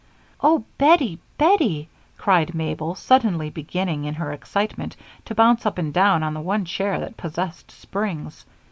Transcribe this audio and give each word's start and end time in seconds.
"Oh, 0.41 0.65
Bettie! 0.79 1.19
Bettie!" 1.37 1.87
cried 2.17 2.55
Mabel, 2.55 2.95
suddenly 2.95 3.51
beginning, 3.51 4.05
in 4.05 4.15
her 4.15 4.31
excitement, 4.31 4.95
to 5.25 5.35
bounce 5.35 5.63
up 5.63 5.77
and 5.77 5.93
down 5.93 6.23
on 6.23 6.33
the 6.33 6.41
one 6.41 6.65
chair 6.65 6.99
that 7.01 7.17
possessed 7.17 7.69
springs. 7.69 8.43